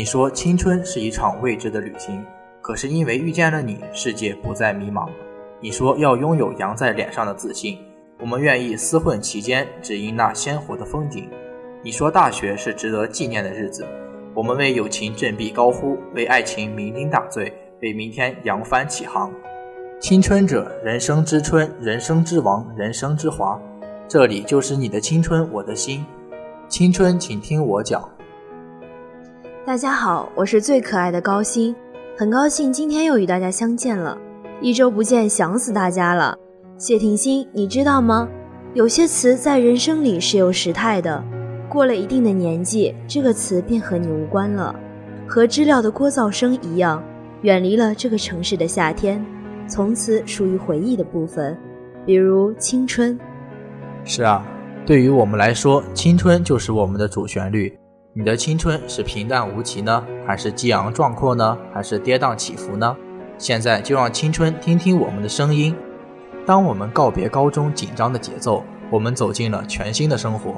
[0.00, 2.24] 你说青春是一场未知的旅行，
[2.62, 5.06] 可是因为遇见了你，世界不再迷茫。
[5.60, 7.76] 你说要拥有扬在脸上的自信，
[8.18, 11.28] 我们愿意厮混其间，只因那鲜活的风景。
[11.82, 13.84] 你说大学是值得纪念的日子，
[14.32, 19.30] 我们为友情振臂高呼，为爱情酩酊大醉，为明天扬帆起航。
[20.00, 23.60] 青春者，人生之春，人生之王，人生之华。
[24.08, 26.02] 这里就是你的青春，我的心。
[26.70, 28.02] 青春，请听我讲。
[29.70, 31.72] 大家好，我是最可爱的高鑫，
[32.18, 34.18] 很高兴今天又与大家相见了。
[34.60, 36.36] 一周不见，想死大家了。
[36.76, 38.28] 谢霆锋，你知道吗？
[38.74, 41.22] 有些词在人生里是有时态的，
[41.68, 44.74] 过了一定的年纪，这个词便和你无关了。
[45.24, 47.00] 和知了的聒噪声一样，
[47.42, 49.24] 远离了这个城市的夏天，
[49.68, 51.56] 从此属于回忆的部分，
[52.04, 53.16] 比如青春。
[54.04, 54.44] 是啊，
[54.84, 57.72] 对于我们来说，青春就是我们的主旋律。
[58.12, 62.96] 你的青春是平淡无奇呢，还是激昂壮阔呢，还是跌宕起伏呢？
[63.38, 65.72] 现在就让青春听听我们的声音。
[66.44, 70.56] 当我们告别高中紧张的节奏，我们走进了全新的生活。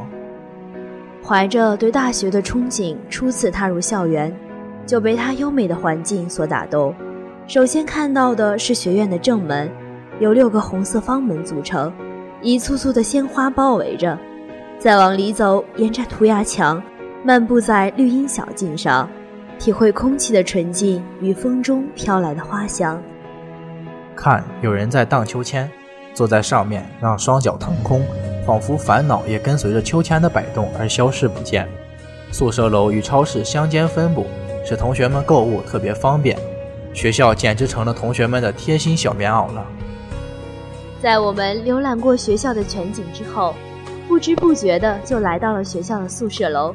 [1.23, 4.34] 怀着对大学的憧憬，初次踏入校园，
[4.86, 6.95] 就被它优美的环境所打动。
[7.47, 9.70] 首先看到的是学院的正门，
[10.20, 11.92] 由六个红色方门组成，
[12.41, 14.19] 一簇簇的鲜花包围着。
[14.78, 16.83] 再往里走，沿着涂鸦墙。
[17.25, 19.09] 漫步在绿荫小径上，
[19.56, 23.01] 体会空气的纯净与风中飘来的花香。
[24.17, 25.70] 看，有人在荡秋千，
[26.12, 28.03] 坐在上面让双脚腾空，
[28.45, 31.69] 仿佛烦恼也跟随着秋千的摆动而消失不见。
[32.33, 34.27] 宿舍楼与超市相间分布，
[34.64, 36.36] 使同学们购物特别方便。
[36.92, 39.64] 学校简直成了同学们的贴心小棉袄了。
[41.01, 43.55] 在我们浏览过学校的全景之后，
[44.08, 46.74] 不知不觉的就来到了学校的宿舍楼。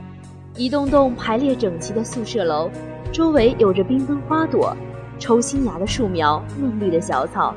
[0.58, 2.68] 一栋栋排列整齐的宿舍楼，
[3.12, 4.76] 周围有着缤纷花朵、
[5.20, 7.54] 抽新芽的树苗、嫩绿的小草，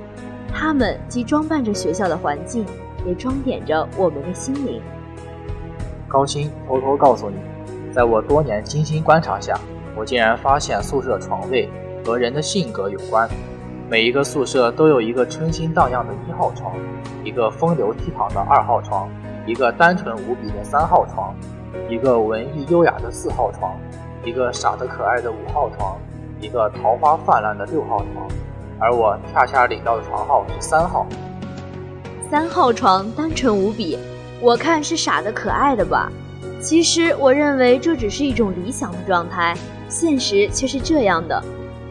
[0.53, 2.67] 它们既装扮着学校的环境，
[3.07, 4.83] 也装点着我们的心灵。
[6.07, 7.37] 高鑫偷偷告诉你，
[7.91, 9.59] 在我多年精心观察下，
[9.97, 11.67] 我竟然发现宿舍床位
[12.05, 13.27] 和人的性格有关。
[13.89, 16.75] 每一个宿舍都有一个春心荡漾的一号床，
[17.25, 19.09] 一个风流倜傥的二号床，
[19.47, 21.35] 一个单纯无比的三号床。
[21.89, 23.77] 一个文艺优雅的四号床，
[24.25, 25.97] 一个傻得可爱的五号床，
[26.41, 28.29] 一个桃花泛滥的六号床，
[28.79, 31.07] 而我恰恰领到的床号是三号。
[32.31, 33.99] 三号床单纯无比，
[34.41, 36.11] 我看是傻的可爱的吧。
[36.61, 39.57] 其实我认为这只是一种理想的状态，
[39.89, 41.43] 现实却是这样的。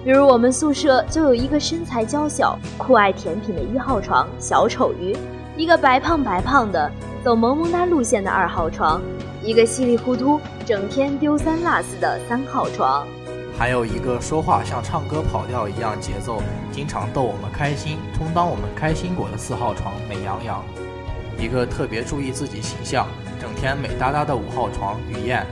[0.04, 5.16] 比如我们宿舍就有一个身材娇小、酷爱甜品的一号床小丑鱼，
[5.58, 6.90] 一个白胖白胖的
[7.24, 9.02] 走萌萌哒路线的二号床。
[9.42, 13.08] 一个稀里糊涂、整天丢三落四的三号床，
[13.58, 20.62] 还有一个说话像唱歌跑调一样节奏，经常逗我们开心、充当我们开心果的四号床美羊羊，
[21.40, 23.08] 一个特别注意自己形象、
[23.40, 25.46] 整天美哒哒的五号床雨燕，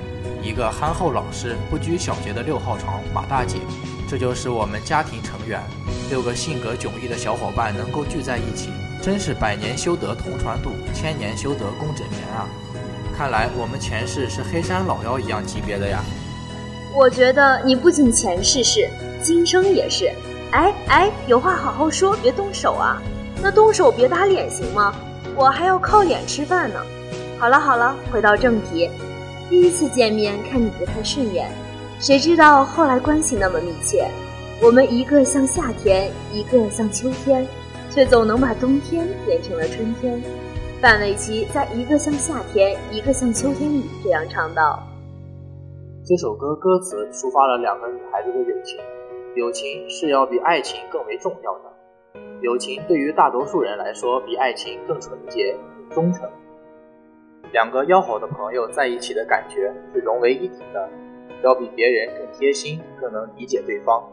[0.43, 3.59] 一个憨厚老实、不拘小节的六号床马大姐。
[4.09, 5.61] 这就是我们家庭成员，
[6.09, 8.69] 六个性格迥异的小伙伴能够聚在一起，
[9.01, 12.47] 真是百年修得同船渡，千年修得共枕眠啊！
[13.17, 16.03] 看来我们前世是黑山老妖一样级别的呀！
[16.93, 18.87] 我觉得你不仅前世是，
[19.23, 20.11] 今生也是。
[20.51, 23.01] 哎哎，有话好好说，别动手啊！
[23.41, 24.93] 那动手别打脸行吗？
[25.35, 26.79] 我还要靠脸吃饭呢。
[27.39, 28.87] 好了好了，回到正题。
[29.49, 31.49] 第一次见面看你不太顺眼，
[31.99, 34.07] 谁知道后来关系那么密切。
[34.61, 37.47] 我们一个像夏天，一个像秋天，
[37.91, 40.21] 却总能把冬天变成了春天。
[40.79, 44.77] 范玮琪在一个像夏天，一个像秋天里这样唱道
[46.05, 48.77] ：“这首歌歌词抒发了两个女孩子的友情，
[49.35, 52.21] 友情是要比爱情更为重要的。
[52.41, 55.57] 友情对于大多数人来说，比爱情更纯洁、
[55.89, 56.29] 更忠诚。
[57.51, 60.87] 两个要好的朋友在一起的感觉是融为一体的，
[61.43, 64.07] 要比别人更贴心，更能理解对方。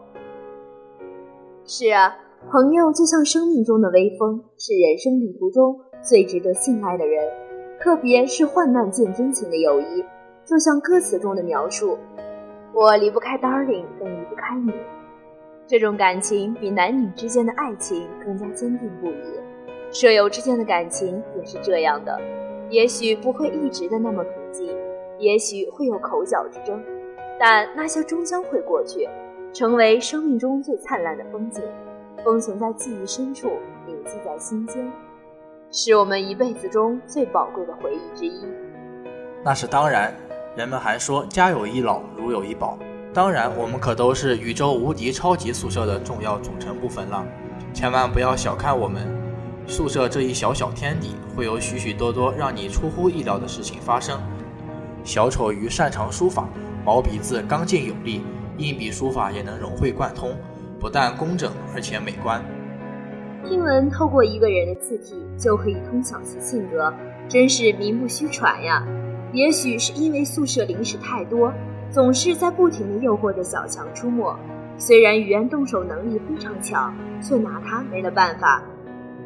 [1.66, 2.16] 是啊，
[2.50, 7.26] 朋友就像生命中的微风，是人生旅途中。”最值得信赖的人，
[7.80, 10.04] 特别是患难见真情的友谊，
[10.44, 11.98] 就像歌词中的描述
[12.74, 14.72] ：“我离不开 Darling，更离不开你。”
[15.66, 19.40] 这种感情比男女之间的爱情更加坚定不移。
[19.90, 22.20] 舍友之间的感情也是这样的，
[22.68, 24.76] 也许不会一直的那么平静，
[25.18, 26.78] 也许会有口角之争，
[27.40, 29.08] 但那些终将会过去，
[29.54, 31.62] 成为生命中最灿烂的风景，
[32.22, 33.48] 封存在记忆深处，
[33.86, 34.92] 铭记在心间。
[35.76, 38.46] 是我们一辈子中最宝贵的回忆之一。
[39.44, 40.14] 那是当然，
[40.56, 42.78] 人们还说家有一老，如有一宝。
[43.12, 47.26] 当然，我们可都是宇宙无敌超级宿舍的重要组成部分了，
[47.72, 49.02] 千万不要小看我们
[49.66, 54.16] 宿舍这一小小天地，会有许许多多让你出乎意料的事情发生。
[55.02, 56.48] 小丑鱼擅长书法，
[56.84, 58.22] 毛笔字刚劲有力，
[58.58, 60.36] 硬笔书法也能融会贯通，
[60.78, 62.40] 不但工整，而且美观。
[63.46, 66.92] 听闻透过一个人的字体就可以通晓其性格，
[67.28, 68.82] 真是名不虚传呀。
[69.32, 71.52] 也许是因为宿舍零食太多。
[71.90, 74.36] 总是在不停地诱惑着小强出没，
[74.76, 76.92] 虽然语言动手能力非常强，
[77.22, 78.60] 却拿他没了办法。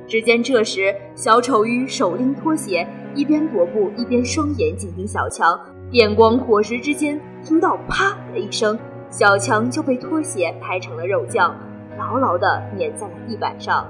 [0.06, 5.58] 只见这时，小丑鱼手拎拖鞋，一边踱步一边双眼紧盯小强。
[5.90, 8.78] 电光火石之间，听到“啪”的一声，
[9.08, 11.56] 小强就被拖鞋拍成了肉酱，
[11.96, 13.86] 牢牢地粘在了地板上。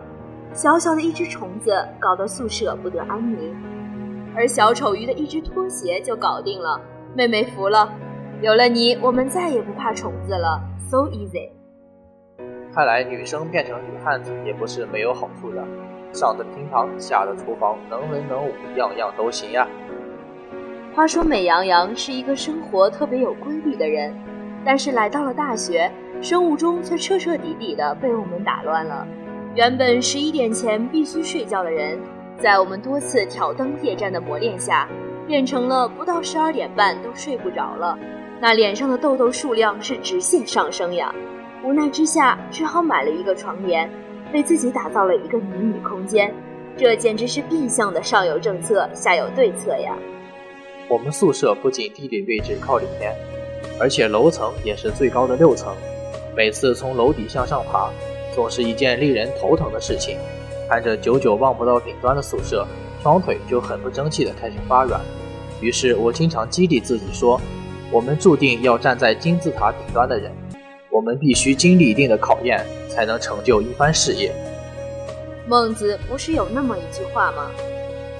[0.52, 3.54] 小小的一只虫子，搞得宿舍不得安宁，
[4.34, 6.80] 而小丑鱼的一只拖鞋就搞定了。
[7.14, 7.92] 妹妹服了。
[8.40, 11.50] 有了你，我们再也不怕虫子了，so easy。
[12.72, 15.64] 看来女生变成女汉子也不是没有好处的，
[16.12, 19.66] 上的厅堂，下的厨房，能文能武，样样都行呀。
[20.94, 24.14] 话说美羊羊是一个生活特别有规律的人，
[24.64, 25.90] 但是来到了大学，
[26.20, 29.06] 生物钟却彻彻底底的被我们打乱了。
[29.58, 31.98] 原本十一点前必须睡觉的人，
[32.40, 34.88] 在我们多次挑灯夜战的磨练下，
[35.26, 37.98] 变成了不到十二点半都睡不着了。
[38.40, 41.12] 那脸上的痘痘数量是直线上升呀，
[41.64, 43.90] 无奈之下只好买了一个床帘，
[44.32, 46.32] 为自己打造了一个迷你空间。
[46.76, 49.92] 这简直是变相的上有政策，下有对策呀。
[50.88, 53.12] 我们宿舍不仅地理位置靠里面，
[53.80, 55.74] 而且楼层也是最高的六层。
[56.36, 57.90] 每次从楼底向上爬，
[58.38, 60.16] 总是一件令人头疼的事情。
[60.68, 62.64] 看着久久望不到顶端的宿舍，
[63.02, 65.00] 双腿就很不争气的开始发软。
[65.60, 67.40] 于是我经常激励自己说。
[67.90, 70.30] 我们注定要站在金字塔顶端的人，
[70.88, 74.32] 我们必须经历一定的考验，才能成就一番事业。
[75.48, 77.50] 孟子不是有那么一句话吗？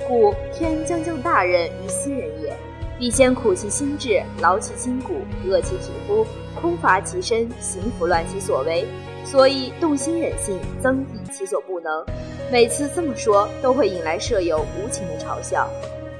[0.09, 2.57] 故天将降大任于斯人也，
[2.99, 6.27] 必先苦其心志，劳其筋骨，饿其体肤，
[6.61, 8.85] 空乏其身，行拂乱其所为，
[9.25, 12.05] 所以动心忍性，增益其所不能。
[12.51, 15.69] 每次这么说，都会引来舍友无情的嘲笑，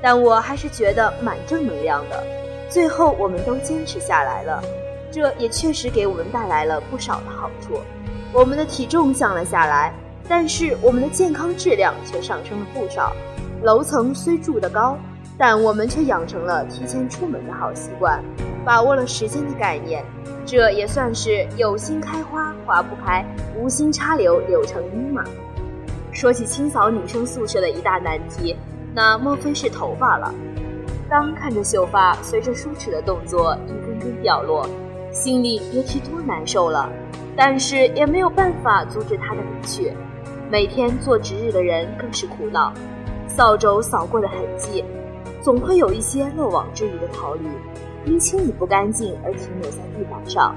[0.03, 2.23] 但我还是觉得蛮正能量的。
[2.69, 4.63] 最后，我们都坚持下来了，
[5.11, 7.81] 这也确实给我们带来了不少的好处。
[8.31, 9.95] 我们的体重降了下来，
[10.29, 13.15] 但是我们的健康质量却上升了不少。
[13.63, 14.99] 楼层虽住得高，
[15.39, 18.23] 但我们却养成了提前出门的好习惯，
[18.67, 20.05] 把握了时间的概念。
[20.51, 23.23] 这也算是有心开花花不开，
[23.55, 25.23] 无心插柳柳成荫嘛。
[26.11, 28.57] 说起清扫女生宿舍的一大难题，
[28.95, 30.35] 那莫非是头发了？
[31.07, 34.67] 当看着秀发随着梳齿的动作一根根掉落，
[35.13, 36.91] 心里别提多难受了。
[37.37, 39.93] 但是也没有办法阻止它的离去。
[40.51, 42.73] 每天做值日的人更是苦恼，
[43.27, 44.83] 扫帚扫过的痕迹，
[45.43, 47.43] 总会有一些漏网之鱼的逃离，
[48.09, 50.55] 因清理不干净而停留在地板上。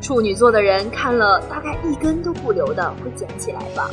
[0.00, 3.88] 处女座的人看了，大概一根都不留的会捡起来吧。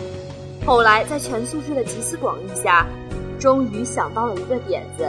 [0.65, 2.87] 后来在全宿舍的集思广益下，
[3.39, 5.05] 终于想到了一个点子。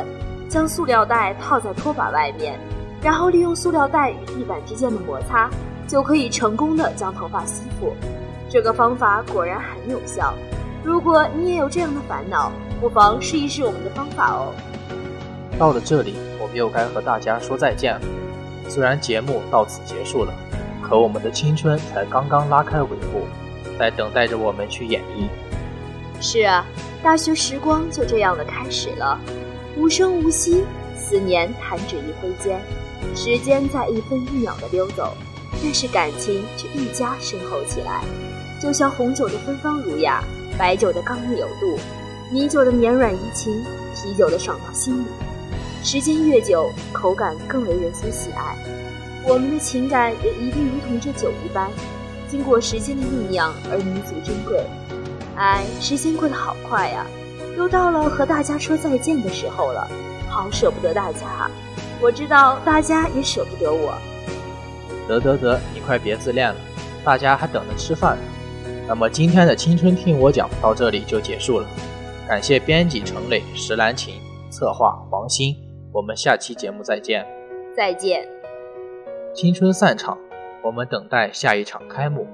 [0.50, 2.61] 将塑料袋套在拖把外面，
[3.00, 5.49] 然后利用塑料袋与地板之间的摩擦，
[5.88, 7.95] 就可以成功的将头发吸附。
[8.50, 10.35] 这个方法果然很有效。
[10.85, 12.52] 如果你也有这样的烦恼，
[12.83, 14.52] 不妨试一试我们的方法哦。
[15.59, 16.17] 到了这里，
[16.52, 18.00] 又该和大家说再见了。
[18.68, 20.32] 虽然节目到此结束了，
[20.82, 23.26] 可我们的青春才刚刚拉开帷幕，
[23.78, 25.28] 在等待着我们去演绎。
[26.21, 26.64] 是啊，
[27.02, 29.18] 大学时光就这样的开始了。
[29.76, 30.64] 无声无息，
[30.97, 32.61] 思念弹指一挥间，
[33.16, 35.14] 时间在一分一秒的溜走，
[35.62, 38.04] 但是感情却愈加深厚起来。
[38.61, 40.23] 就像红酒的芬芳儒雅，
[40.56, 41.76] 白酒的刚烈有度，
[42.30, 45.06] 米酒的绵软怡情，啤酒的爽到心里。
[45.85, 48.57] 时间越久，口感更为人所喜爱。
[49.27, 51.69] 我们的情感也一定如同这酒一般，
[52.29, 54.65] 经过时间的酝酿而弥足珍贵。
[55.37, 57.05] 哎，时间过得好快呀！
[57.57, 59.89] 又到了和大家说再见的时候了，
[60.29, 61.51] 好舍不得大家，
[62.01, 63.95] 我知道大家也舍不得我。
[65.09, 66.57] 得得得，你快别自恋了，
[67.05, 68.23] 大家还等着吃饭呢。
[68.87, 71.67] 那么今天的青春听我讲到这里就结束了，
[72.29, 74.15] 感谢编辑程磊、石兰琴，
[74.51, 75.57] 策划王鑫，
[75.92, 77.26] 我们下期节目再见。
[77.76, 78.26] 再见。
[79.34, 80.18] 青春散场，
[80.62, 82.26] 我们等待下一场开幕，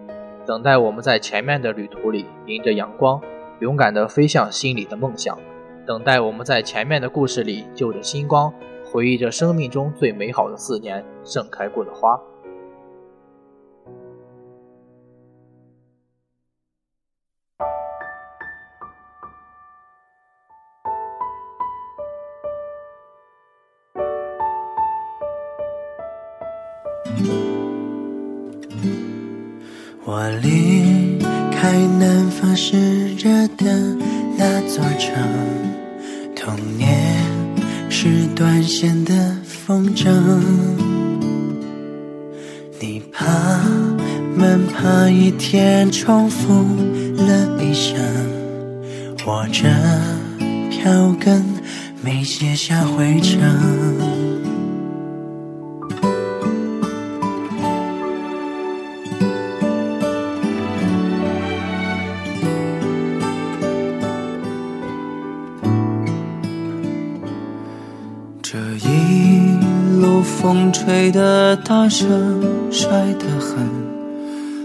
[0.46, 3.20] 等待我们在前面的旅途里迎着阳光。
[3.58, 5.36] 勇敢地飞向心里的梦想，
[5.84, 12.16] 等待我们在前面的故事里就着星光，回忆着生命中最美好的四年盛开过的花。
[38.68, 40.12] 线的风筝。
[42.78, 43.24] 你怕
[44.36, 46.52] 门怕一天重复
[47.16, 47.98] 了一生，
[49.26, 49.62] 我这
[50.70, 51.42] 票根
[52.02, 54.17] 没写下回程。
[70.48, 72.08] 风吹得大声，
[72.70, 72.88] 晒
[73.18, 73.68] 得很，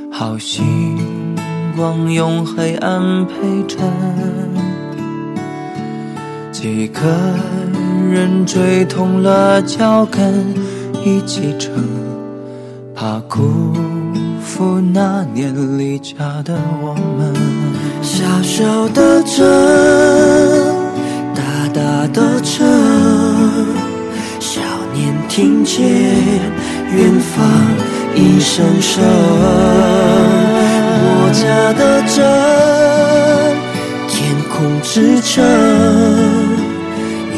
[0.09, 0.97] 好星
[1.75, 3.33] 光用黑暗陪
[3.67, 3.83] 衬。
[6.53, 7.01] 几个
[8.09, 10.55] 人追痛了脚跟，
[11.03, 11.73] 一起撑，
[12.95, 13.73] 怕辜
[14.41, 17.35] 负那年离家的我们。
[18.01, 19.45] 小小的城，
[21.35, 23.82] 大大的城。
[25.35, 25.83] 听见
[26.95, 27.43] 远方
[28.13, 29.03] 一声声，
[31.01, 32.23] 我家的镇，
[34.07, 35.43] 天空之城，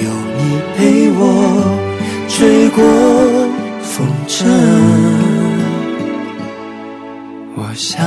[0.04, 1.24] 有你陪我
[2.28, 2.84] 吹过
[3.82, 4.46] 风筝。
[7.56, 7.98] 我相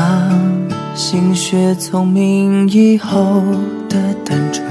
[0.94, 3.42] 信学聪明以后
[3.88, 4.66] 的单纯，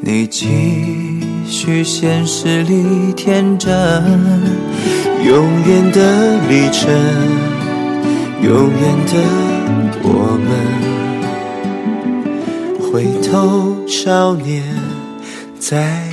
[0.00, 1.09] 你记。
[1.50, 3.72] 许现实里天真，
[5.26, 6.88] 永远的旅程，
[8.40, 9.14] 永远的
[10.04, 10.48] 我们，
[12.80, 14.62] 回头少年
[15.58, 16.09] 在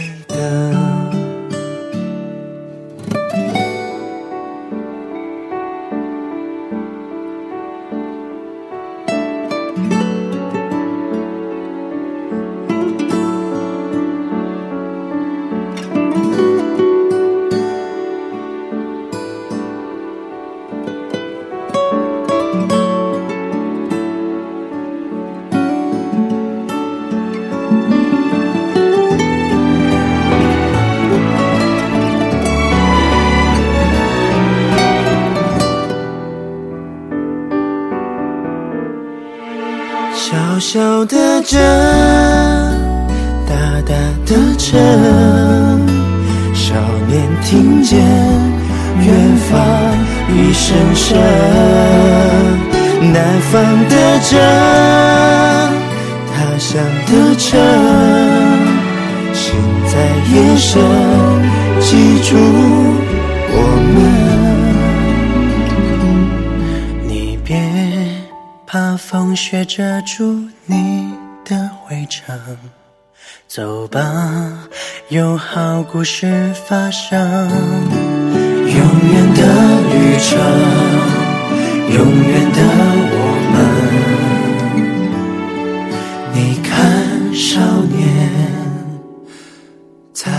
[41.48, 41.58] 小的镇，
[43.48, 43.94] 大大
[44.26, 44.78] 的城，
[46.54, 46.76] 少
[47.08, 47.98] 年听见
[49.00, 49.08] 远
[49.50, 49.58] 方
[50.36, 51.18] 一声声，
[53.14, 53.16] 南
[53.50, 54.38] 方的镇，
[56.34, 57.58] 他乡的城，
[59.34, 59.56] 心
[59.88, 59.94] 在
[60.34, 60.84] 夜深，
[61.80, 62.36] 记住
[63.54, 63.56] 我
[67.00, 67.56] 们，你别
[68.66, 70.42] 怕风雪遮住。
[70.66, 71.14] 你
[71.48, 72.58] 的回程，
[73.48, 74.68] 走吧，
[75.08, 77.18] 有好故事发生。
[78.66, 79.42] 永远的
[79.90, 80.38] 旅程，
[81.96, 82.60] 永远的
[83.14, 83.16] 我
[83.54, 83.56] 们。
[86.34, 87.48] 你看，少
[87.84, 87.98] 年。
[90.14, 90.30] 他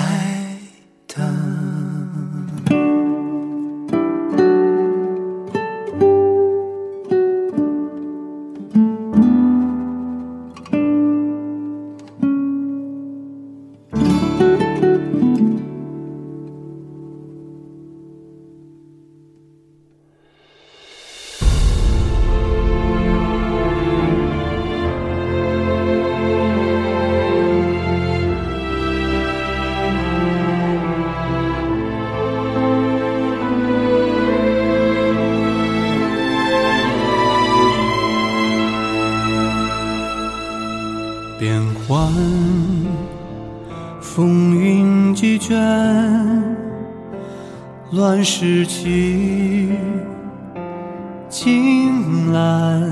[48.18, 49.68] 乱世起，
[51.28, 52.82] 青蓝，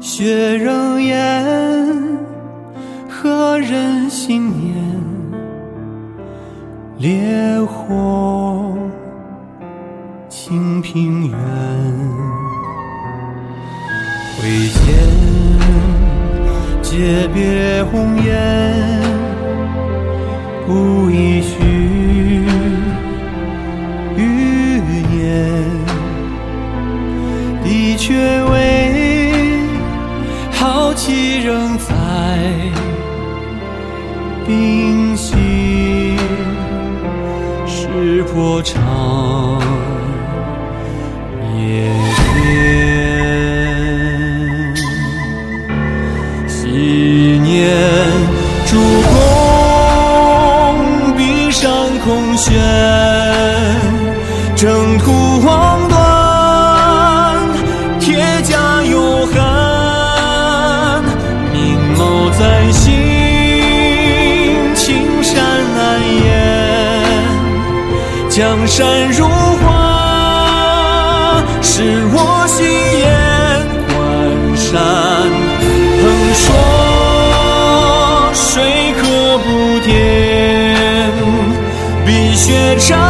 [0.00, 1.84] 雪仍烟，
[3.10, 4.74] 何人心念？
[6.96, 8.74] 烈火
[10.30, 11.38] 清平原，
[14.38, 14.48] 挥
[14.80, 14.82] 剑
[16.82, 19.02] 诀别红颜，
[20.66, 21.42] 不一
[34.52, 36.18] 冰心，
[37.66, 39.61] 石破长。
[68.74, 69.68] 山如画，
[71.60, 72.16] 是我
[72.48, 72.64] 心
[73.00, 73.04] 眼
[73.86, 73.94] 关
[74.56, 74.70] 山。
[76.00, 76.02] 横
[76.34, 76.44] 说
[78.32, 78.40] 水
[78.96, 79.02] 可
[79.44, 79.92] 不填，
[82.06, 83.01] 碧血山。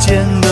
[0.00, 0.49] 见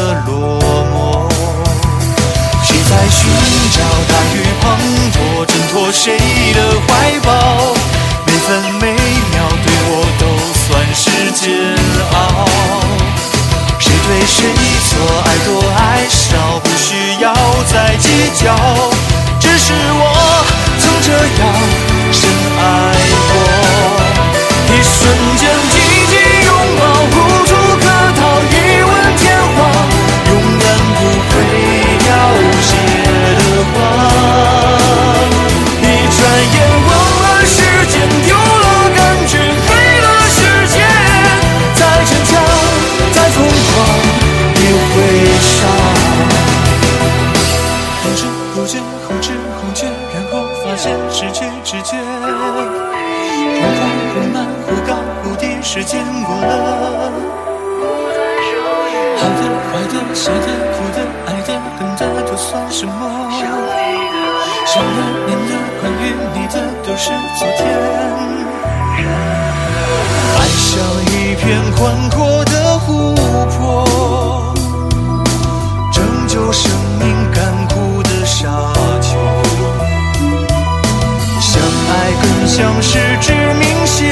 [82.58, 84.02] 像是致命邂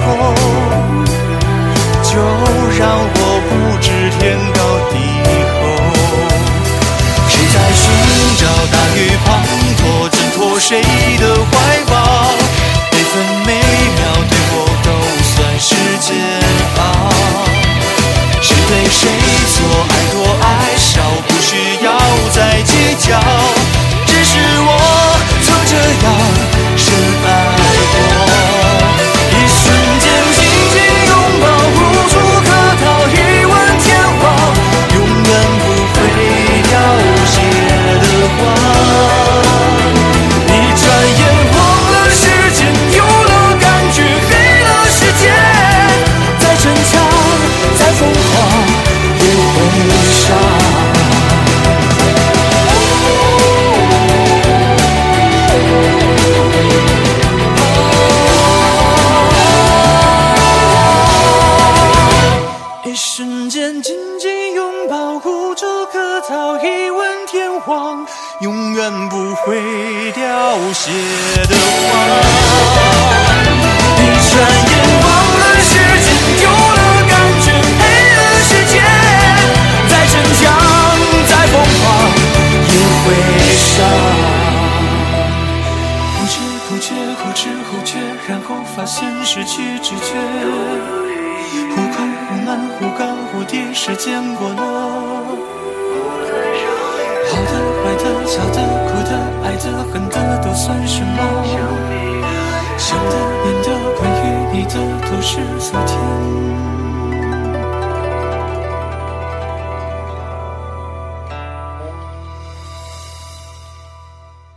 [0.00, 0.08] 逅
[2.02, 2.16] 就
[2.78, 3.52] 让我不
[3.82, 3.86] 知
[4.18, 4.18] 天
[4.54, 4.94] 高地
[5.60, 5.60] 厚。
[7.28, 7.84] 谁在寻
[8.38, 9.28] 找大雨滂
[9.76, 10.70] 沱挣脱谁
[11.20, 11.24] 的